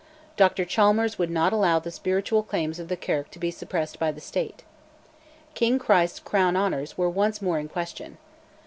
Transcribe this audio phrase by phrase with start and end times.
[0.35, 4.11] Dr Chalmers would not allow the spiritual claims of the Kirk to be suppressed by
[4.11, 4.63] the State.
[5.53, 8.17] "King Christ's Crown Honours" were once more in question.